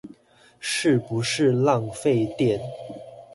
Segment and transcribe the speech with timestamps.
[0.59, 2.59] 是不是浪費電